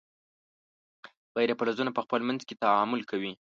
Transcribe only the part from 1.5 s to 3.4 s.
فلزونه په خپل منځ کې تعامل کوي.